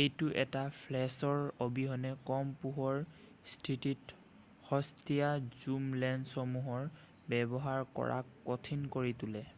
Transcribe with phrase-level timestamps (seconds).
[0.00, 2.98] এইটো এটা ফ্লাছৰ অবিহনে কম পোহৰৰ
[3.54, 4.18] স্থিতিত
[4.66, 5.30] সস্তিয়া
[5.64, 6.86] ঝুম লেন্সসমূহৰ
[7.34, 9.50] ব্যৱহাৰ কৰাক কঠিন কৰি তোলে৷